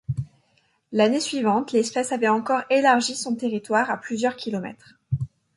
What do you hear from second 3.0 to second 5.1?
son territoire à plusieurs kilomètres.